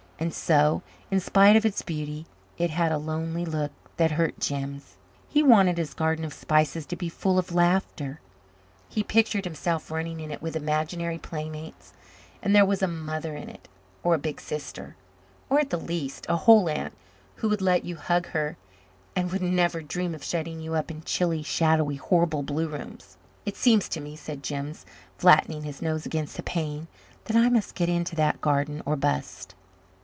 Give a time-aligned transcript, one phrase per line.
[0.19, 4.97] And so, in spite of its beauty, it had a lonely look that hurt Jims.
[5.27, 8.19] He wanted his Garden of Spices to be full of laughter.
[8.87, 11.93] He pictured himself running in it with imaginary playmates
[12.39, 13.67] and there was a mother in it
[14.03, 14.95] or a big sister
[15.49, 16.93] or, at the least, a whole aunt
[17.37, 18.57] who would let you hug her
[19.15, 23.17] and would never dream of shutting you up in chilly, shadowy, horrible blue rooms.
[23.43, 24.85] "It seems to me," said Jims,
[25.17, 26.87] flattening his nose against the pane,
[27.23, 29.55] "that I must get into that garden or bust."